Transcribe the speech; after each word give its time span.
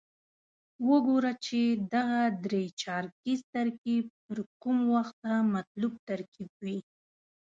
وګورو 0.89 1.31
چې 1.45 1.59
دغه 1.93 2.21
درې 2.45 2.63
چارکیز 2.81 3.39
ترکیب 3.55 4.05
تر 4.25 4.37
کومه 4.61 4.85
وخته 4.95 5.29
مطلوب 5.53 5.93
ترکیب 6.09 6.51
وي. 6.63 6.77